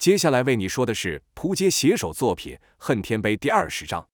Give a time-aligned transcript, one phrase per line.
[0.00, 4.08] 接下来为你说的是扑街写手作品《恨天碑》第二十章。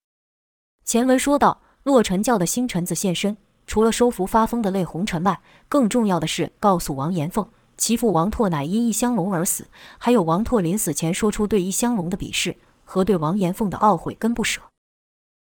[0.85, 3.37] 前文说到，洛尘教的星辰子现身，
[3.69, 14.61] 除了收服发疯的泪红尘外，更重要的是告诉王延凤，其父王拓乃因异香龙而死，还有王拓临死前说出对异香龙的鄙视和对王延凤的懊悔跟不舍。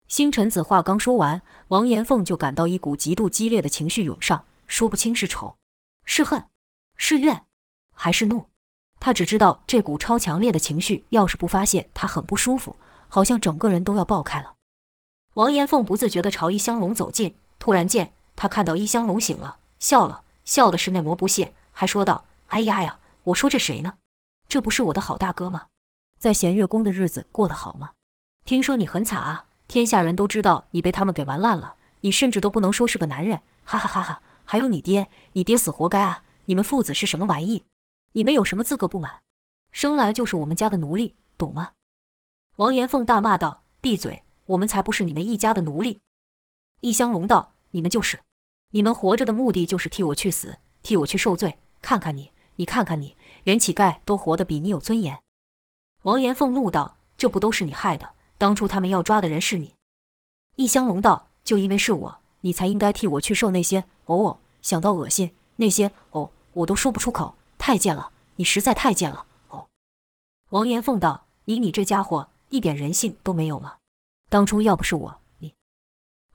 [0.09, 5.55] 星辰子话刚说完，王延凤就感到一股极度激烈的情绪涌上，说不清是仇、
[6.03, 6.43] 是恨、
[6.97, 7.45] 是怨，
[7.93, 8.47] 还是怒。
[9.05, 12.77] 他只知道这股超强烈的情绪，要是不发泄，他很不舒服，
[13.09, 14.53] 好像整个人都要爆开了。
[15.33, 23.95] 王延凤不自觉地朝一香龙走近，突然间，他看到一香龙醒了，笑了，笑的是内膜不屑，还说道：“哎呀呀，我说这谁呢？
[24.47, 25.65] 这不是我的好大哥吗？
[26.17, 27.91] 在弦月宫的日子过得好吗？
[28.45, 34.21] 听说你很惨啊，天下人都知道你被他们给玩烂了，你甚至都不能说是个男人，哈哈哈哈！
[34.45, 36.23] 还有你爹，你爹死活该啊！
[36.45, 37.65] 你们父子是什么玩意？”
[38.15, 39.21] 你们有什么资格不满？
[39.71, 41.71] 生来就是我们家的奴隶，懂吗？
[42.57, 44.23] 王延凤大骂道：“闭嘴！
[44.45, 45.99] 我们才不是你们一家的奴隶。”
[46.81, 48.19] 异香龙道：“你们就是，
[48.69, 51.57] 你们活着的目的就是替我去死，替我去受罪。
[51.81, 55.19] 看看你，你看看你，连乞丐都活得比你有尊严。”
[56.03, 58.11] 王延凤怒道：“这不都是你害的？
[58.37, 59.73] 当初他们要抓的人是你。”
[60.55, 63.85] 异香龙道：“就因为是我，你才应该替我去受那些……
[64.05, 65.91] 哦哦，想到恶心，那些……
[66.11, 67.33] 哦，我都说不出口。”
[67.65, 68.11] 太贱了！
[68.35, 69.25] 你实在太贱了！
[69.47, 69.67] 哦，
[70.49, 73.75] 王延凤道：“你你这家伙一点人性都没有吗？
[74.27, 75.53] 当初要不是我，你……”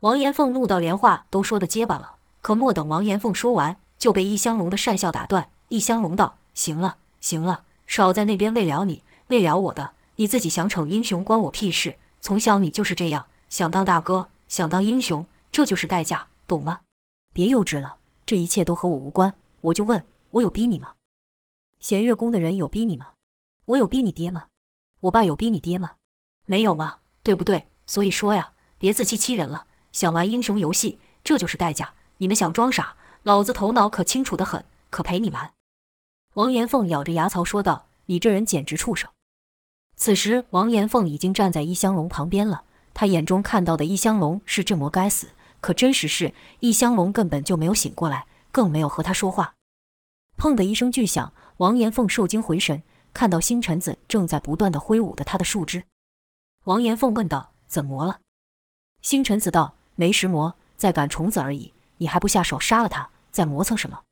[0.00, 2.14] 王延凤怒到连话都说得结巴了。
[2.40, 5.50] 可莫等王延凤说完，就被易香龙的讪笑打断。
[5.68, 11.98] 易香龙道：“行了，行了，少在那边为了你，为了我的，你自己想逞英雄关我屁事！
[12.22, 16.80] 从小你就是这样，想当大哥，想当英雄，这就是代价，懂吗？
[17.34, 19.34] 别幼稚了，这一切都和我无关。
[19.60, 20.92] 我就问，我有逼你吗？”
[21.80, 23.12] 弦月宫的人有逼你吗？
[23.66, 24.46] 我有逼你爹吗？
[25.00, 25.92] 我爸有逼你爹吗？
[26.44, 26.98] 没有吗？
[27.22, 27.68] 对不对？
[27.86, 29.66] 所以说呀，别自欺欺人了。
[29.92, 31.94] 想玩英雄游戏，这就是代价。
[32.19, 35.53] 你们想装傻，老子头脑可清楚得很，可陪你玩。
[36.34, 39.08] 王延凤咬着牙槽说道：“你这人简直畜生！”
[39.97, 42.64] 此时，王延凤已经站在异香龙旁边了。
[42.92, 45.28] 他眼中看到的异香龙是这魔该死，
[45.60, 49.54] 可真实是异香龙根本就没有醒过来，更没有和他说话。
[50.38, 51.32] 砰的一声巨响。
[51.59, 52.82] 王延凤受惊回神，
[53.12, 55.82] 看到星辰子正在不断地挥舞着他的树枝。
[56.65, 58.21] 王延凤问道：“怎么了？”
[59.03, 61.75] 星辰子道：“没石磨，在赶虫子而已。
[61.97, 64.03] 你还不下手杀了他，在磨蹭什么？”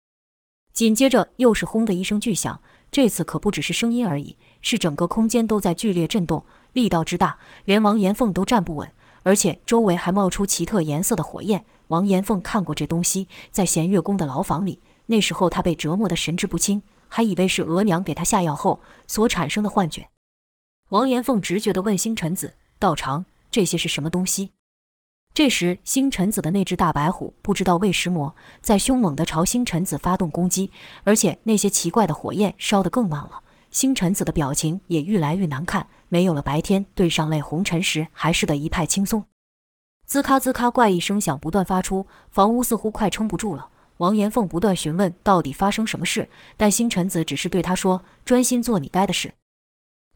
[0.75, 2.61] 紧接着又是轰的一声巨响，
[2.91, 8.93] 这次可不只是声音而已，是整个空间都在剧烈震动，力道之大，连王延凤都站不稳，
[9.23, 11.65] 而且周围还冒出奇特颜色的火焰。
[11.89, 16.83] 王延凤看过这东西，在弦月宫的牢房里，那时候他被折磨得神志不清。
[17.09, 20.09] 还以为是额娘给他下药后所产生的幻觉。
[20.89, 24.51] 王延凤直觉地问星辰子：“道长，这些是什么东西？”
[25.33, 30.73] 这时，星辰子的那只大白虎不知道为什么在凶猛地朝星辰子发动攻击，
[31.05, 33.43] 而且那些奇怪的火焰烧得更旺了。
[33.71, 39.25] 星辰子的表情也愈来愈难看，没有了白天对上泪红尘时还是的一派轻松。
[40.09, 43.69] 吱咔吱咔，怪异声响不断发出，房屋似乎快撑不住了。
[43.99, 49.35] 王延凤不断询问到底发生什么事，但星辰子只是对他说：“专心做你该的事。”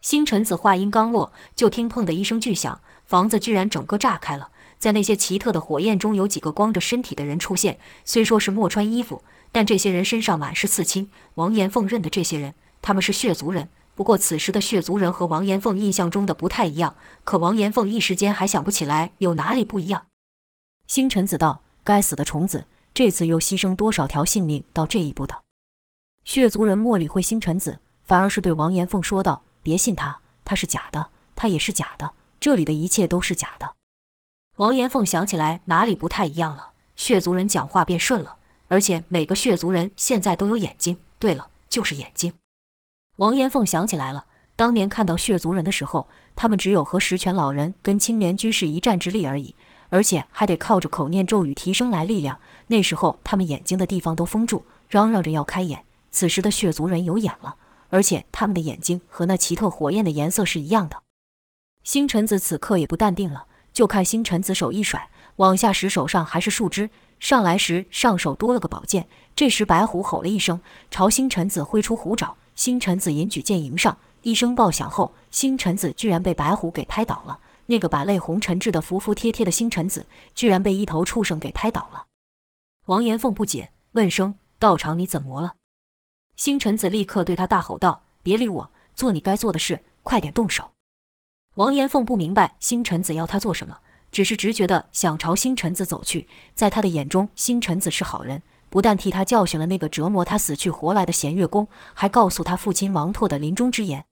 [0.02, 4.50] 星辰子话音刚落，就听“砰”的一声巨响，房子居然整个炸开了。
[4.78, 11.10] 在那些奇特的火焰中，有几个光着身体的人出现，虽说是没穿衣服，但这些人身上满是刺青。
[11.34, 13.68] 王延凤认得这些人，他们是血族人。
[13.94, 20.06] 不过此时的血族人和王延凤印象中的不太一样，可王延凤一时间还想不起来有哪里不一样。
[20.86, 25.42] 星辰子道：“该死的虫子！”这次又牺牲多少条性命到这一步的？
[26.24, 33.74] 血族人莫理会星辰子，反而是对王延凤说道：“别信他，他是假的，他也是假的，这里的一切都是假的。”
[34.58, 38.36] 王延凤想起来哪里不太一样了，血族人讲话变顺了，
[38.68, 40.98] 而且每个血族人现在都有眼睛。
[41.18, 42.34] 对了，就是眼睛。
[43.16, 44.26] 王延凤想起来了，
[44.56, 49.54] 当年看到血族人的时候，他们只有和十全老人跟青莲居士一战之力而已。
[49.90, 52.40] 而且还得靠着口念咒语提升来力量。
[52.68, 55.84] 那时候他们眼睛的地方都封住，嚷嚷着要开眼。
[56.10, 57.56] 此时的血族人有眼了，
[57.90, 61.02] 而且他们的眼睛和那奇特火焰的颜色是一样的。
[61.84, 69.08] 星辰子此刻也不淡定了，就看星辰子手一甩，往下时手上还是树枝，上来时上手多了个宝剑。
[69.36, 70.60] 这时白虎吼了一声，
[70.90, 72.36] 朝星辰子挥出虎爪。
[72.54, 77.38] 星辰子引举剑迎上，一声爆响后，星辰子居然被白虎给拍倒了。
[77.70, 82.06] 那个把泪红尘治得服服帖帖的星辰子，居然被一头畜生给拍倒了。
[82.86, 85.54] 王延凤不解，问声：“道长，你怎么了？”
[86.34, 88.70] 星辰子立刻对他大吼道：“别理我！
[88.96, 90.72] 做你该做的事，快点动手。
[91.54, 93.78] 王延凤不明白星辰子要他做什么，
[94.10, 96.26] 只是直觉地想朝星辰子走去。
[96.56, 104.04] 在他的眼中，星辰子是好人，不但替他教训了那个折磨他死去活来的弦月宫，还告诉他父亲王拓的临终之言。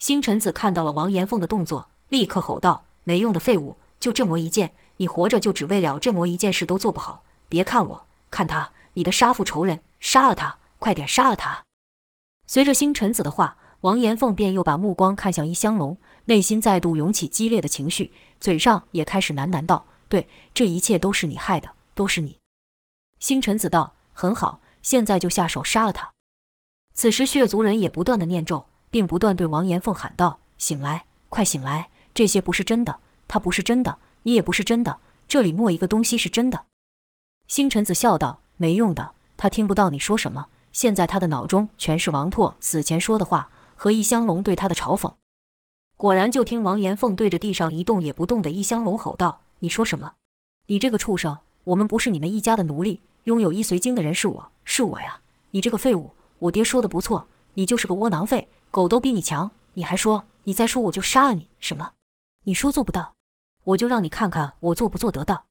[0.00, 3.74] 星辰子看到了王延凤的动作，立刻吼道：“没用的废物！
[3.98, 7.22] 就这么一件，你活着就只为了这么一件事都做不好。
[7.48, 11.64] 别看我，看他，你的杀父仇人，杀了他，快点杀了他！”
[12.46, 15.96] 随着星辰子的话，王延凤便又把目光看向易香龙。
[16.26, 22.36] 内心再度涌起激烈的情绪，嘴上也开始喃喃道：“对，这一切都是你害的，都是你。”
[23.20, 26.12] 星辰子道：“很好，现在就下手杀了他。”
[26.92, 31.88] 此时血族人也不断的念咒，并不断对王延凤喊道：“醒来，快醒来！
[32.14, 36.66] 这些不是真的，他不是真的，你也不是真的，这里没一个东西是真的。”
[37.48, 40.46] 星辰子笑道：“没用的，他听不到你说什么。
[40.72, 45.12] 现在他的脑中全是王拓死前说的话和易香龙对他的嘲讽。”
[45.96, 50.14] 果然，就听王延凤对着地上一动也不动的易香龙吼道：“你说什么？
[50.66, 51.38] 你这个畜生！
[51.64, 55.20] 我们不是你们易家的奴隶，拥有易随经的人是我，是我呀！
[55.52, 56.10] 你这个废物！
[56.40, 59.52] 我爹说的不错，你就是个窝囊废，狗都比你强！
[59.74, 61.46] 你还说，你再说我就杀了你！
[61.60, 61.92] 什么？
[62.44, 63.14] 你说做不到，
[63.64, 65.44] 我就让你看看我做不做得到！”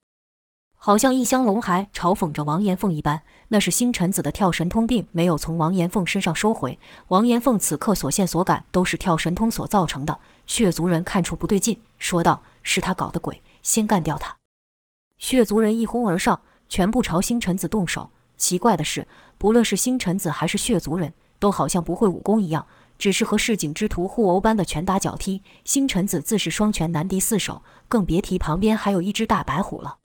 [0.84, 6.76] 好像易香龙还嘲讽着王延凤一般，那是星辰子的跳神通并没有从王延凤身上收回。
[7.06, 10.18] 王延凤此刻所见所感都是跳神通所造成的。
[10.44, 14.36] 血族人看出不对劲，说道：“是他搞的鬼，先干掉他！”
[15.18, 18.10] 血族人一哄而上，全部朝星辰子动手。
[18.36, 19.06] 奇怪的是，
[19.38, 22.66] 不论是星辰子还是血族人，都好像不会武功一样，
[22.98, 25.42] 只是和市井之徒互殴般的拳打脚踢。
[25.64, 29.98] 星辰子自是双拳难敌四手，更别提旁边还有一只大白虎了。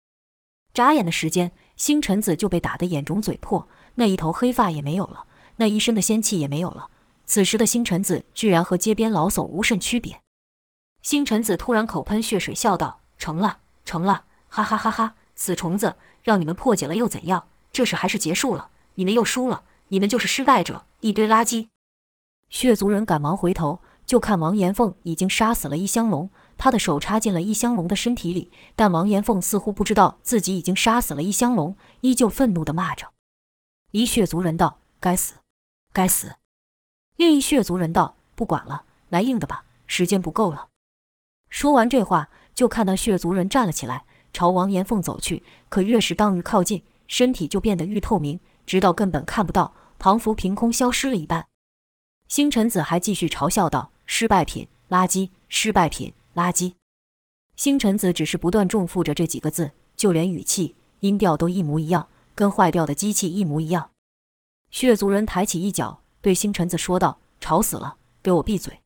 [0.74, 5.26] 眨眼的时间，星辰子就被打得眼肿嘴破，那一头黑发也没有了，
[5.58, 6.90] 那一身的仙气也没有了。
[7.26, 10.22] 此时的星辰子居然和街边老叟无甚区别。
[11.02, 15.16] 星辰子突然口喷血水，笑道：“成了，成了，哈哈哈哈！
[15.36, 17.48] 死虫子，让你们破解了又怎样？
[17.72, 21.68] 这事还是结束了，你们又输了，你们就是失败者，一堆垃圾。”
[22.50, 26.30] 血族人赶忙回头，就看王延凤已经杀死了异香龙。
[26.58, 33.10] 他的手插进了异香龙的身体里，但王延凤似乎不知道自己已经杀死了异香龙，依旧愤怒地骂着。
[33.92, 35.36] 一血族人道：“该死，
[35.94, 36.36] 该死！”
[37.16, 40.70] 另一血族人道：“不管了，来硬的吧，时间不够了。”
[41.50, 45.44] 说完这话，就看到血族人站了起来，朝王延凤走去。
[45.70, 51.46] 可越是当愈靠近，身体就变得愈透明，直到根本看不到，仿佛凭空消失了一般。
[52.28, 56.74] 星辰子还继续嘲笑道：“失败品，垃圾，失败品。”垃圾，
[57.56, 63.90] 星辰子只是不断重复着这几个字，就连语气、音调都一模一样，跟坏掉的机器一模一样。
[64.70, 68.82] 血族人抬起一脚，对星辰子说道：“吵死了，给我闭嘴！”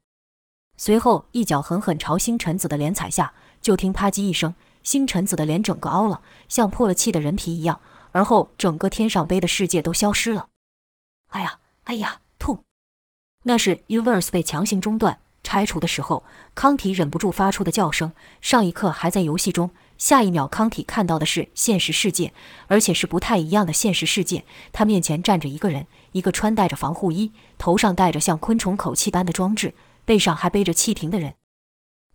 [0.78, 7.82] 随后一脚狠狠朝星辰子的脸踩下，就听啪叽一声，星辰子的脸整个凹了，像破了气的人皮一样，
[8.14, 10.48] 而后整个天上杯的世界都消失了。
[11.32, 12.21] 哎呀，哎呀，
[13.44, 15.20] 那是 Universe 被强行中断。
[15.44, 16.24] 拆除的时候，
[16.54, 18.12] 康体忍不住发出的叫声。
[18.42, 22.32] 上一刻还在游戏中，下一秒康体看到的是现实世界，
[22.68, 24.46] 而且是不太一样的现实世界。
[24.72, 29.74] 他面前站着一个人，一个穿戴着防护衣、头上戴着像昆虫口气般的装置、
[30.06, 31.34] 背上还背着气瓶的人。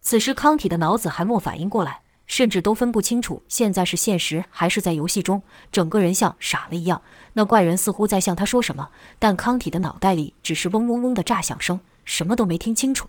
[0.00, 7.02] 此时康体的脑子还没反应过来，甚至都分不清楚现在是现实还是在游戏中，整个人像傻了一样。
[7.35, 13.09] 那怪人似乎在向他说什么，但康体的脑袋里只是嗡嗡嗡的炸响声，什么都没听清楚。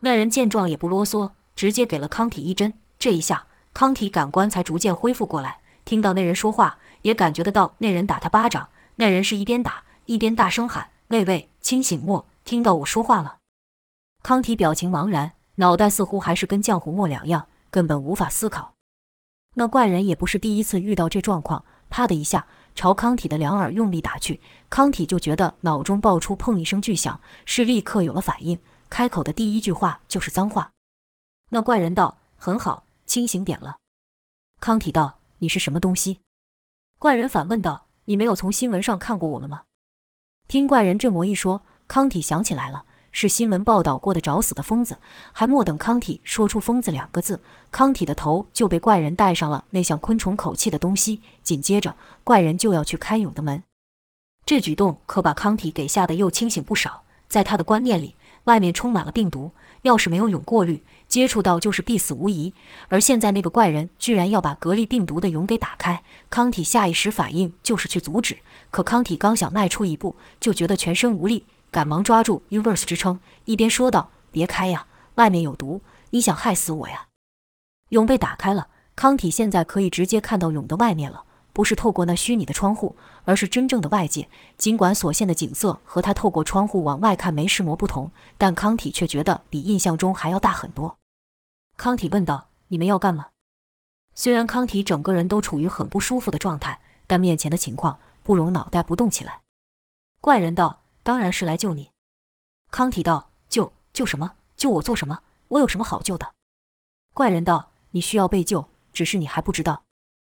[0.00, 2.74] 那人见状也不啰嗦，直接给了康体一针。
[2.98, 8.68] 这一下，康体感官才逐渐恢复过来，听到那人说话，也感觉得到那人打他巴掌。
[8.96, 13.38] 那人是一边打一边大声喊：“喂喂，清醒莫，听到我说话了？”
[14.22, 18.74] 康体表情茫然，脑袋似乎还是跟浆糊末两样，根本无法思考。
[19.54, 28.58] 那怪人也不是第一次遇到这状况，啪的一下朝康体的两耳用力打去，康体就觉得脑中爆出砰一声巨响，是立刻有了反应。
[28.88, 30.70] 开口的第一句话就是脏话。
[31.50, 33.78] 那怪人道：“很好，清醒点了。”
[34.60, 36.20] 康体道：“你是什么东西？”
[36.98, 39.64] 怪人反问道：“你没有从新闻上看过我们吗？”
[40.48, 44.98] 听怪人这么一说，康体想起来了，是新闻报道过的找死的疯子。
[45.32, 47.40] 还没等康体说出“疯子”两个字，
[47.70, 51.20] 康体的头就被怪人戴上了那像昆虫口气的东西。
[51.44, 53.62] 紧接着，怪人就要去开甬的门。
[54.44, 57.04] 这举动可把康体给吓得又清醒不少。
[57.28, 59.52] 在他的观念里，外面充满了病毒，
[59.82, 62.52] 要是没有甬过滤，接触到就是必死无疑。
[62.88, 68.38] 而现在那个怪人居然要把隔离病毒的甬给打开，康体下意识反应就是去阻止。
[68.70, 77.08] 可康体刚想迈出一步，就觉得全身无力，赶忙抓住 Universe 支撑，一边说道：“别开呀，外面有毒，你想害死我呀？”
[77.88, 81.24] 蛹被打开了，康体现在可以直接看到蛹的外面了，
[81.54, 84.28] 不是透过那虚拟的窗户，而是真正的外界。
[84.58, 90.98] 尽管所现的景色和他透过窗户往外看没什么不同，但康体却觉得比印象中还要大很多。
[91.78, 93.28] 康体问道：“你们要干嘛？”
[94.14, 99.40] 虽然康体整个人都处于很不舒服的状态，但面前的情况不容脑袋不动起来。
[100.20, 100.81] 怪人道。
[101.02, 101.90] 当然是来救你，
[102.70, 104.36] 康体道：“救救什么？
[104.56, 105.22] 救我做什么？
[105.48, 106.34] 我有什么好救的？”
[107.12, 109.82] 怪人道：“你需要被救，只是你还不知道。”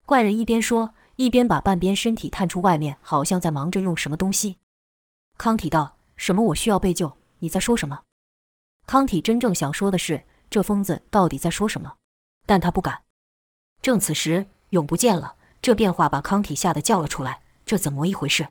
[0.06, 4.58] 怪人一边说，一边把半边身体探出外面，好像在忙着用什么东西。
[5.38, 6.44] 康体道：“什么？
[6.44, 7.18] 我需要被救？
[7.40, 8.02] 你在说什么？”
[8.86, 11.96] 康体真正想说的是，这疯子到底在说什么？
[12.46, 13.02] 但他不敢。
[13.82, 18.50] 正此时，永不见了，这变化把康体吓得叫了出来：“这怎么一回事？”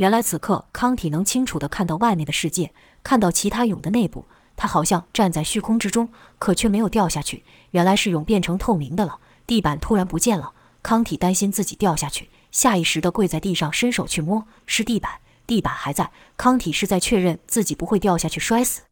[0.00, 4.24] 原来此刻，康体能清楚地看到外面的世界，看到其他蛹的内部。
[4.56, 7.44] 他好像站在虚空之中，可却没有掉下去。
[7.72, 9.18] 原来是蛹变成透明的了。
[9.46, 16.10] 地板突然不见了，康体担心自己掉下去，下意识地跪在地上，伸手去摸，是地板，地板还在。
[16.38, 18.84] 康体是在确认自己不会掉下去摔死。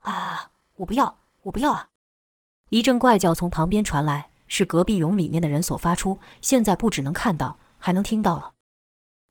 [0.00, 0.50] 啊！
[0.76, 1.16] 我不要！
[1.44, 1.88] 我不要啊！
[2.68, 6.18] 一阵怪叫从旁边传来，是隔壁蛹里面的人所发出。
[6.42, 8.52] 现在不只能看到，还能听到了。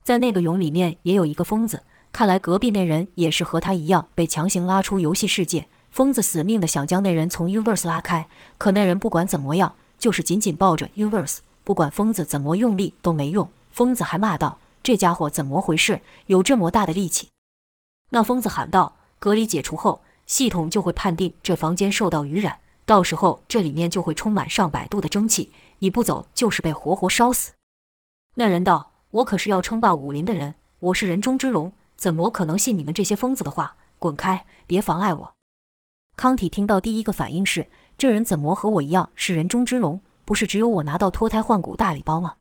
[0.05, 1.81] 在那个蛹里面也有一个疯子，
[2.11, 5.67] 看来隔壁那人也是和他一样被强行拉出游戏世界。
[5.89, 8.27] 疯子死命的想将那人从 Universe 拉开，
[8.59, 13.49] 可那人不管怎么样，就是紧紧抱着 Universe，不管疯子怎么用力都没用。
[13.71, 16.01] 疯子还骂道：“这家伙怎么回事？
[16.27, 17.29] 有这么大的力气？”
[18.11, 27.53] 那疯子喊道：“隔离解除后，系统就会判定这房间受到污染，到时候这里面就会充满上百度的蒸汽，你不走就是被活活烧死。”
[28.35, 28.91] 那人道。
[29.15, 33.77] 我可是要称霸武林的人，我是人中之龙，怎么可能信你们这些疯子的话？
[33.97, 35.33] 滚开，别妨碍我！
[36.17, 40.01] 康体听到第一个反应是：这人怎么和我一样是人中之龙？
[40.25, 42.35] 不是只有我拿到脱胎换骨大礼包吗？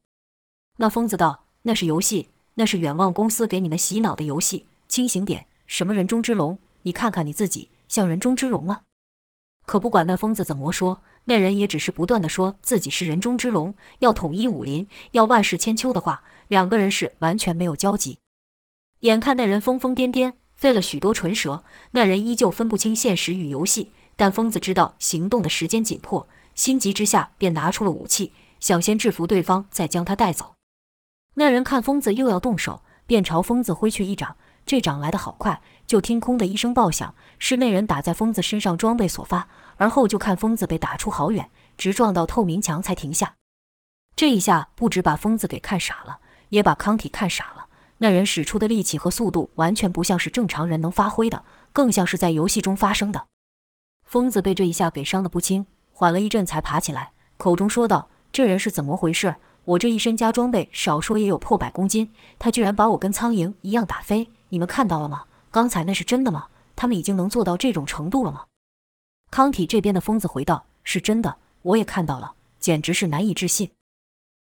[0.78, 4.66] 那疯子道：“那是游戏，那是远望公司给你们洗脑的游戏。
[4.88, 6.58] 清醒点，什么人中之龙？
[6.82, 8.80] 你看看你自己，像人中之龙吗？”
[9.64, 16.22] 可不管那疯子怎么说，那人也只是不断地说自己是人中之龙，要统一武林，要万世千秋的话。
[16.48, 18.18] 两个人是完全没有交集。
[19.00, 23.92] 眼看那人疯疯癫癫，费了许多唇舌，那人依旧分不清现实与游戏。
[24.14, 30.54] 但疯子知道行动的时间紧迫，心急之下便拿出了武器，想先制服对方，再将他带走。
[31.34, 34.36] 那人看疯子又要动手，便朝疯子挥去一掌。
[34.66, 39.48] 这掌来得好快，就听“空”的一声爆响，是那人打在疯子身上装备所发。
[39.76, 43.34] 而后就看疯子被打出好远，直撞到透明墙才停下。
[44.14, 46.18] 这一下不止把疯子给看傻了。
[46.50, 47.66] 也把康体看傻了。
[47.98, 53.26] 那人使出的力气和速度完全不像是正常人能发挥的，更像是在游戏中发生的。
[54.04, 59.34] 疯子被这一下给伤得不轻，缓了一阵才爬起来，口中说道：“这人是怎么回事？
[59.64, 64.28] 我这一身加装备，少说也有破百公斤，他居然把我跟苍蝇一样打飞！
[64.50, 65.24] 你们看到了吗？
[65.54, 66.48] 刚才那是真的吗？
[66.74, 68.46] 他们已经能做到这种程度了吗？”
[69.30, 73.70] 康体这边的疯子回道：“是真的，我也看到了，简直是难以置信。”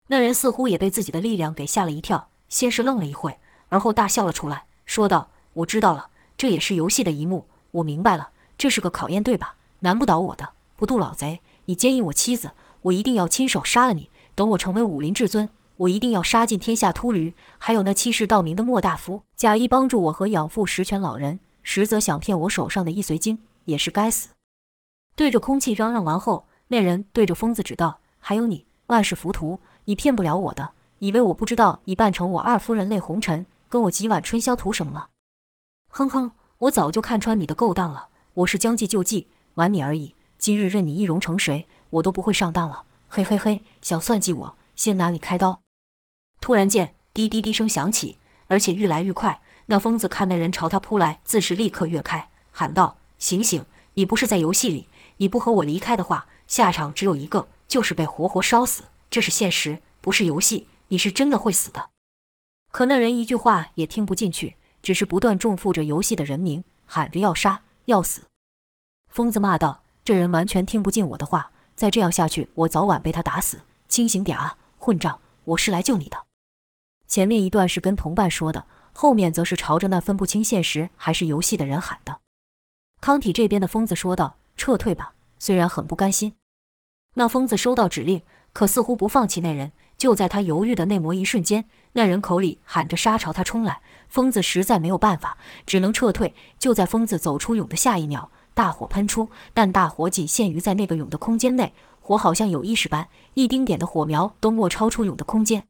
[0.06, 3.40] 那人似乎也被自己的力量给吓了一跳，先是愣了一会，
[3.70, 9.56] 而后大笑了出来，说道：“我知道了，这也是游戏的一幕，我明白了，这是个考验，对吧？
[9.80, 11.42] 难不倒我的，不渡老贼。
[11.66, 12.52] 你奸淫我妻子，
[12.84, 14.12] 我一定要亲手杀了你。
[14.36, 17.34] 等我成为武林至尊，我一定要杀尽天下秃驴。
[17.58, 24.30] 还有那欺世盗名的莫大夫，假意帮助我和养父十全老人，实则想骗我手上的易随经，也是该死。”
[25.16, 35.08] 对着空气嚷嚷完后，那人对着疯子指道：“还有你，万世浮屠。”你骗不了我的，以为我不知道你扮成我二夫人泪红尘，跟我几碗春宵图什么吗？
[35.88, 40.14] 哼哼，我早就看穿你的勾当了，我是将计就计，玩你而已。
[40.38, 42.84] 今日任你易容成谁，我都不会上当了。
[43.08, 45.62] 嘿嘿嘿，想算计我，先拿你开刀。
[46.42, 48.18] 突然间，滴滴滴声响起，
[48.48, 49.42] 而且愈来愈快。
[49.68, 53.64] 那疯子看那人朝他扑来，自是立刻跃开，喊道：“醒醒！
[53.94, 60.68] 你不是在游戏里，你不和我离开的话，下场只有一个，就是被活活烧死。”这是现实，不是游戏。
[60.88, 61.90] 你是真的会死的。
[62.72, 68.24] 可那人一句话也听不进去，只是不断重复着游戏的人名，喊着要杀要死。
[69.10, 73.62] 疯子骂道：“这人完全听不进我的话，再这样下去，我早晚被他打死。
[73.88, 75.20] 清醒点啊，混账！
[75.46, 76.18] 我是来救你的。”
[77.10, 82.20] 前面一段是跟同伴说的，后面则是朝着那分不清现实还是游戏的人喊的。
[83.02, 86.36] 康体这边的疯子说道：“撤退吧。”虽然很不甘心。
[87.16, 88.22] 那疯子收到指令。
[88.52, 93.80] 可似乎不放弃那人，就在他犹豫的那模一瞬间，那人口里喊着杀朝他冲来。
[94.08, 95.38] 疯子实在没有办法，
[95.68, 96.34] 只能撤退。
[96.58, 105.69] 就在疯子走出蛹的下一秒，大火喷出，但大火仅限于在那个蛹的空间内，火好像有意识般，一丁点的火苗都没超出蛹的空间。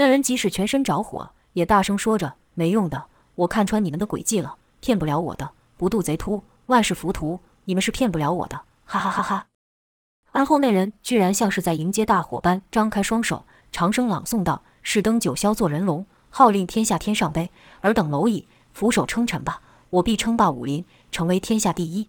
[0.00, 3.04] 那人即使全身着火，也大声说着：“没用的，
[3.34, 5.50] 我看穿你们的诡计了，骗不了我的。
[5.76, 9.46] 不渡贼秃，万事浮屠，你们是骗不了我的。”哈哈哈哈。
[10.32, 17.50] 而后，那人居然像是在迎接大火般张开双手，长声朗诵道：“是登九霄做人龙，号令天下天上悲。
[17.82, 22.08] 尔等蝼蚁，俯首称臣吧，我必称霸武林，成为天下第一。”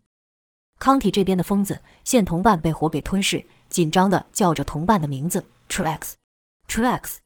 [0.80, 7.18] 康体这边的疯子见同伴被火给吞噬，紧张地叫着同伴的名字：“Trax，Trax。”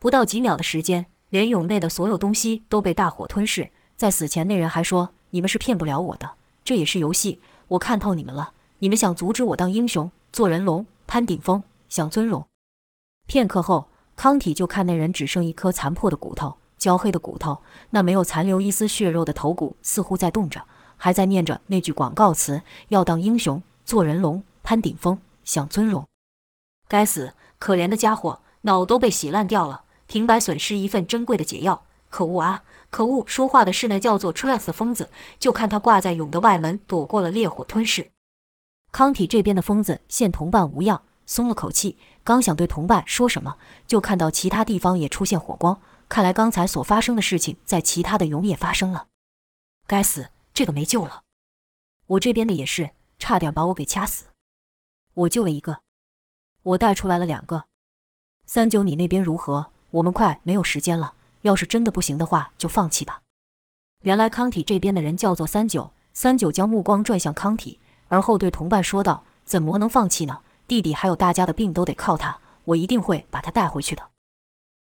[0.00, 3.70] 不到几秒的时间，连蛹内的所有东西都被大火吞噬。
[3.98, 6.30] 在死前，那人还说：“你们是骗不了我的，
[6.64, 7.38] 这也是游戏，
[7.68, 12.46] 我看透你们了。”你们想阻止我当英雄，做人龙，攀顶峰，享尊荣。
[13.26, 20.64] 片刻后，康体就看那人只剩一颗残破的骨头，焦黑的骨头，那没有残留一丝血肉的头骨似乎在动着，
[20.96, 26.06] 还在念着那句广告词：要当英雄，做人龙，攀顶峰，享尊荣。
[26.88, 31.84] 该死，可怜的家伙，脑都被洗烂掉了，平白损失一份珍贵的解药。
[32.08, 32.64] 可恶啊！
[32.90, 33.24] 可恶！
[33.28, 38.10] 说话的是那叫做 Trax 的疯子，就看他挂在蛹的外门，躲过了烈火吞噬。
[38.90, 45.80] 康体这边的疯子见同伴无恙，松了口气，刚想对同伴说什么，就看到其他地方也出现火光。
[46.08, 49.06] 看来刚才所发生的事情在其他的蛹也发生了。
[49.86, 51.22] 该死，这个没救了！
[52.08, 52.90] 我这边的也是，
[53.20, 54.24] 差点把我给掐死。
[55.14, 55.82] 我救了一个，
[56.64, 57.66] 我带出来了两个。
[58.44, 59.70] 三九，你那边如何？
[59.90, 63.20] 我们快没有时间了，要是真的不行的话，就放弃吧。
[64.02, 67.78] 原来康体这边的人叫做三九，三九将目光转向康体。
[68.08, 70.40] 而后对同伴说道：“怎么能放弃呢？
[70.66, 74.02] 弟弟还有大家的病都得靠他，我一定会把他带回去的。”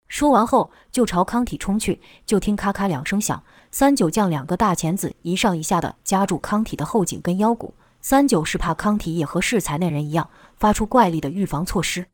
[0.08, 2.00] 说完后就朝康体冲去。
[2.24, 7.74] 就听咔咔两声响，三九将两个大钳子一上一下的夹住康体的后颈跟腰骨。
[8.00, 12.06] 三九是怕康体也和适才那人一样发出怪力的预防措施。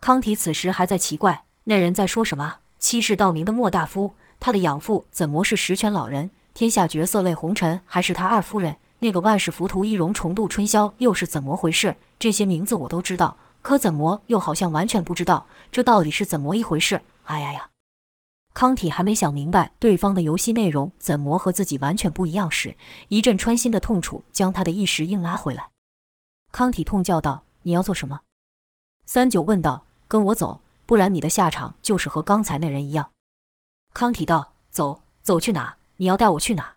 [0.00, 2.56] 康体此时还在奇怪那人在说什么。
[2.78, 6.30] 欺世盗名的莫大夫，他的养父怎么是十全老人？
[6.54, 8.76] 天下绝色泪红尘还是他二夫人？
[9.00, 11.96] 那个万世浮屠、一荣重度春宵又是怎么回事？
[12.18, 15.46] 这些名字我都知道，可怎么又好像完全不知道？
[15.70, 17.02] 这到底是怎么一回事？
[17.24, 17.68] 哎呀呀！
[18.52, 22.76] 康体还没想明白对方的游戏内容怎么和自己完全不一样时，
[23.08, 25.68] 一阵穿心的痛楚将他的意识硬拉回来。
[26.50, 28.20] 康体痛叫道：“你要做什么？”
[29.06, 33.12] 三九问道：“跟我走，不然你的下场就是和刚才那人一样。”
[33.94, 35.76] 康体道：“走，走去哪？
[35.98, 36.74] 你要带我去哪？”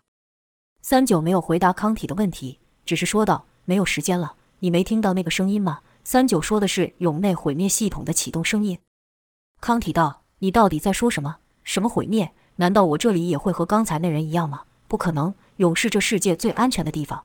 [0.80, 8.78] 三九没有回答康体的问题，只是说道：“没有时间了，你没听到那个声音吗？”三九说的是蛹内毁灭系统的启动声音。
[9.60, 11.38] 康体道：“你到底在说什么？
[11.64, 12.32] 什么毁灭？
[12.54, 14.62] 难道我这里也会和刚才那人一样吗？
[14.86, 17.24] 不可能，蛹是这世界最安全的地方。”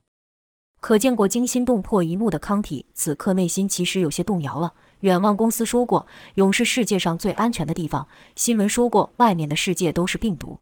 [0.82, 4.74] 可见过惊心动魄一幕的康体，此刻内心其实有些动摇了。
[5.02, 8.08] 远望公司说过，蛹是世界上最安全的地方。
[8.36, 10.60] 新闻说过，外面的世界都是病毒。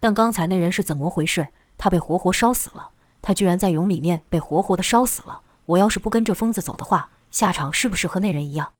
[0.00, 1.48] 但刚才那人是怎么回事？
[1.76, 2.90] 他被活活烧死了，
[3.20, 5.40] 他居然在蛹里面被活活的烧死了。
[5.66, 8.72] 我要是不跟着疯子走的话，下场是不是和那人一样？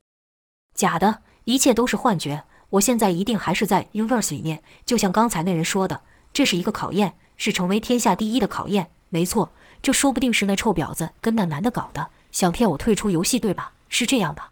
[0.74, 2.44] 假的，一切都是幻觉。
[2.70, 8.90] 我现在一定还是在 Universe 里面，就像刚才那人说的，这是一个考验，是成为天下第一的考验。
[9.08, 13.72] 没错，这说不定是那臭婊子跟那男的搞的，想骗我退出游戏，对吧？
[13.88, 14.50] 是这样吧？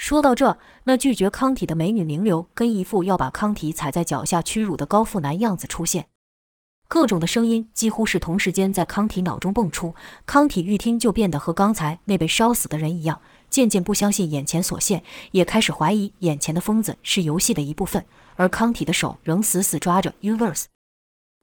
[0.00, 6.06] 说到这，那拒绝康体的美女名流跟一副要把康体踩在脚下屈辱的高富男样子出现。
[6.88, 20.64] 各种的声音几乎是同时间在康体脑中蹦出，康体一听就变得和刚才那被烧死的人一样，渐渐不相信眼前所现，也开始怀疑眼前的疯子是游戏的一部分，而康体的手仍死死抓着 Universe。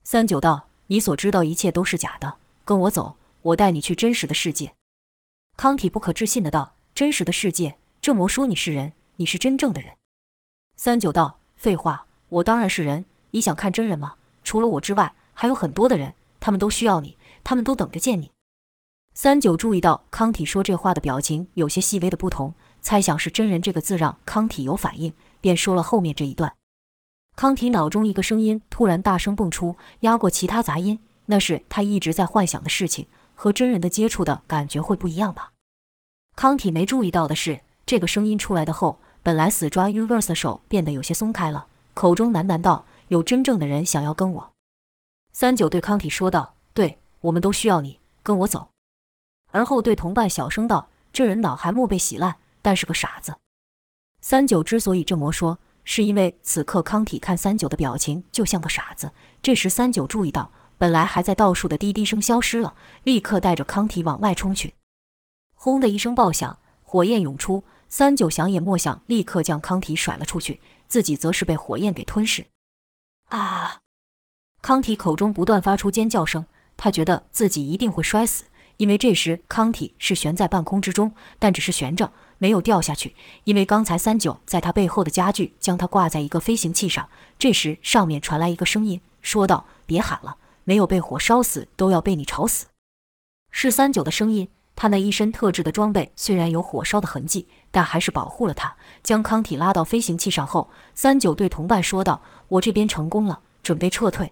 [0.03, 4.73] 三九道：“你所知道一切都是假的，跟我走，我带你去真实的世界。”
[5.55, 7.77] 康体不可置信的道：“真实的世界？
[8.07, 8.93] 这魔说你是人？
[9.17, 9.97] 你是真正的人？”
[10.77, 13.03] 三九道：“废话，我当然是人。
[13.31, 14.15] 你想看真人吗？
[14.45, 18.31] 除了我之外。”还有很多的人，他们都需要你，他们都等着见你。
[19.13, 26.55] 三九注意到康体说这话的表情有些细微的不同，猜想是“真人”这个字让康体有反应，便说了后面这一段。
[27.35, 35.51] 康体脑中一个声音突然大声蹦出，压过其他杂音，那是他一直在幻想的事情，和真人的接触的感觉会不一样吧？
[36.37, 44.51] 康体没注意到的是，这个声音出来的后，本来死抓 universe 的手变得有些松开了，口中喃喃道：“有真正的人想要跟我。”
[45.31, 48.67] 三九对康体说道：“对，我们都需要你，跟我走。”
[49.53, 53.37] 而后对同伴小声道：“这人脑还没被洗烂，但是个傻子。”
[54.19, 59.13] 三九之所以这么说，是因为此刻康体看三九的表情就像个傻子。
[59.41, 64.73] 这时三九注意到，本来还在倒数的滴滴声消失了，立刻带着康体往外冲去。
[65.55, 67.63] 轰的一声爆响，火焰涌出。
[67.89, 72.45] 三九想也莫想，立刻将康体甩了出去，自己则是被火焰给吞噬。
[73.29, 73.79] 啊！
[74.61, 76.45] 康体口中不断发出尖叫声，
[76.75, 78.45] 他觉得自己一定会摔死，
[78.77, 87.07] 因为这时康体是悬在半空之中，但只是悬着，没有掉下去，因为刚才三九在他背后的家具将他挂在一个飞行器上。
[87.39, 92.65] 这时上面传来一个声音，说道：“别喊了，没有被火烧死，都要被你吵死。”
[93.51, 94.49] 是三九的声音。
[94.77, 98.77] 他那一身特制的装备虽然有火烧的痕迹，但还是保护了他。
[99.01, 104.31] 将康体拉到飞行器上后，三九对同伴说道：“我这边成功了，准备撤退。”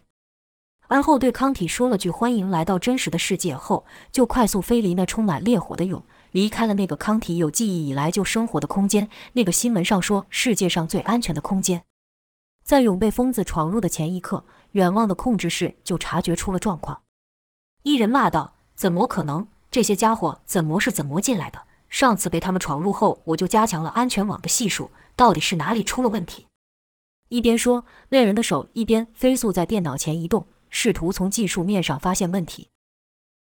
[0.88, 9.10] 安后对康体说了句“欢迎来到真实的世界”后，就快速飞离那充满烈火的蛹，离开了那个康体有记忆以来就生活的空间。
[9.34, 11.81] 那个新闻上说世界上最安全的空间。
[12.63, 17.01] 在蛹被疯子闯入的前一刻，远望的控制室就察觉出了状况。
[17.81, 21.63] 一人骂道：“怎么可能？”这些家伙怎么是怎么进来的？
[21.89, 26.45] 上次被他们闯入后，我就加强了安全网的系数，到底是哪里出了问题？
[27.27, 32.69] 一边说，那人的手一边飞速在电脑前移动，试图从技术面上发现问题。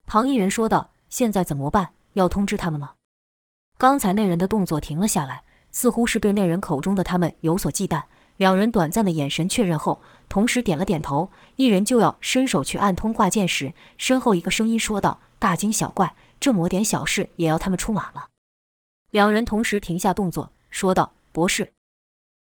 [0.07, 1.91] 旁一人说道：“现在怎么办？
[2.13, 2.93] 要通知他们吗？”
[3.77, 8.01] 刚才那人的动作停了下来，似乎是对那人口中的他们有所忌惮。
[8.37, 11.29] 两人短暂的眼神确认后，同时点了点头。
[11.57, 18.27] 一人就要伸手去按通话键时，身后一个声音说道：“大惊小怪。”这么点小事也要他们出马了？
[19.11, 21.71] 两人同时停下动作，说道：“博士。”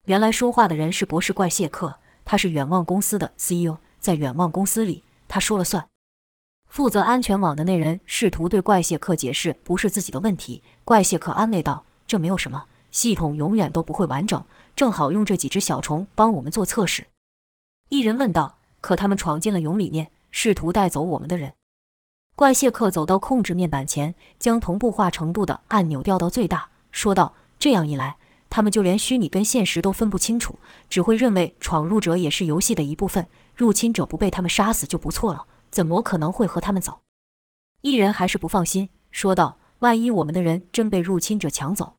[0.05, 5.89] 原来说话的人是博士怪谢克，他是远望公司的 CEO，在远望公司里，他说了算。
[6.67, 10.61] 负责安全网的那人试图对怪谢克解释不是自己的问题。
[10.85, 17.07] 怪谢克安慰道：“这没有什么，系统永远都不会完整，正好用这几只小虫帮我们做测试。”
[17.89, 21.53] 一人问道：“可他们闯进了蛹里面，试图带走我们的人？”
[22.37, 36.99] 怪谢克走到控制面板前，将同步化程度的按钮调到最大，说道：“这样一来，他们就连虚拟跟现实都分不清楚，只会认为闯入者也是游戏的一部分，入侵者不被他们杀死就不错了，怎么可能会和他们走？”
[37.81, 41.95] 一人还是不放心，说道：“万一我们的人真被入侵者抢走？”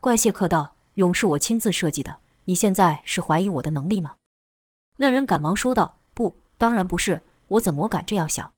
[0.00, 4.14] 怪谢克道：“勇是我亲自设计的，你现在是怀疑我的能力吗？”
[4.96, 8.50] 那人赶忙说道：“不，当然不是，我怎么敢这样想？”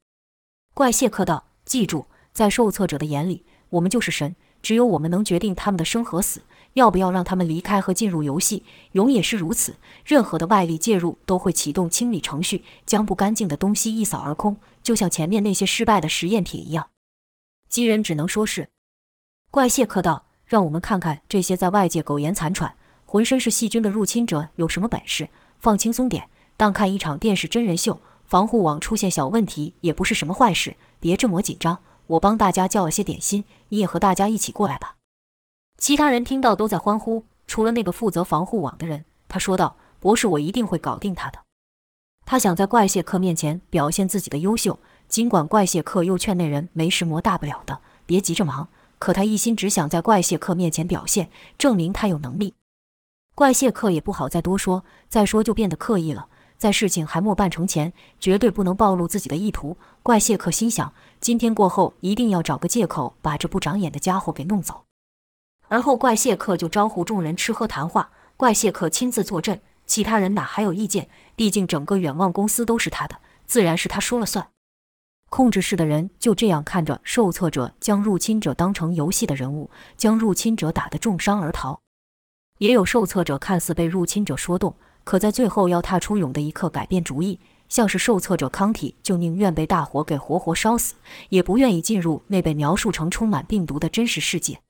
[0.75, 6.41] 怪谢克道：“记住，在受测者的眼里，我们就是神，只有我们能决定他们的生和死，
[6.73, 8.65] 要不要让他们离开和进入游戏。
[8.93, 16.89] 永也是如此，任何的外力介入都会启动清理程序，将不干净的东西一扫而空，就像前面那些失败的实验品一样。”
[17.69, 18.71] 几人只能说是。
[19.51, 25.29] 怪谢克道：“让我们看看这些在外界苟延残喘、浑身是细菌的入侵者有什么本事。
[25.59, 28.01] 放轻松点，当看一场电视真人秀。”
[28.33, 31.81] 防护网出现小问题也不是什么坏事，别这么紧张。
[32.07, 34.97] 我帮大家叫了些点心，你也和大家一起过来吧。
[35.77, 41.41] 其他人听到都在欢呼，除了那个负责防护网的人，他说道：“博士，我一定会搞定他的。”
[42.25, 48.69] 他想在怪谢克面前表现自己的优秀，尽管怪谢克又劝那人没什么大不了的，别急着忙。
[48.99, 52.55] 可他一心只想在怪谢克面前表现，证明他有能力。
[53.35, 56.29] 怪谢克也不好再多说，再说就变得刻意了。
[56.63, 59.77] 在事情还没办成前，绝对不能暴露自己的意图。
[60.01, 64.85] 怪谢克心想，今天过后一定要找个借口把这不长眼的家伙给弄走。
[65.67, 71.09] 而后，怪谢克就招呼众人吃喝谈话，怪谢克亲自坐镇，其他人哪还有意见？
[71.35, 74.47] 毕竟整个远望公司都是他的，自然是他说了算。
[75.31, 81.81] 控制室的人就这样看着受测者将入侵者当成游戏的人物，将入侵者打得重伤而逃。
[82.59, 84.77] 也有受测者看似被入侵者说动。
[85.05, 87.39] 可在最后要踏出蛹的一刻改变主意，
[87.69, 90.95] 像是受测者康体就宁愿被大火给活活烧死，
[91.29, 94.61] 也不愿意进入那被描述成充满病毒的真实世界。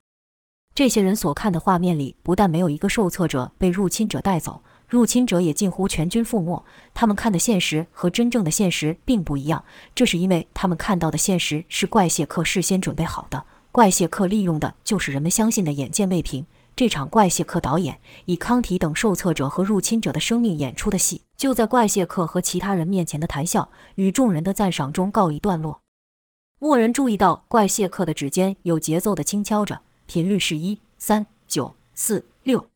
[0.75, 6.63] 这些人所看的画面里，不但没有一个受测者被入侵者带走，入侵者也近乎全军覆没。
[6.95, 16.43] 他们看的现实和真正的现实并不一样，这是因为他们看到的现实是怪谢克事先准备好的，怪谢克利用的就是人们相信的眼见为凭。
[16.75, 25.81] 这场怪谢克导演以康体等受测者和入侵者的生命演出的戏，就在怪谢克和其他人面前的谈笑与众人的赞赏中告一段落。
[26.59, 32.72] 莫人注意到怪谢克的指尖有节奏的轻敲着，频率是一三九四六。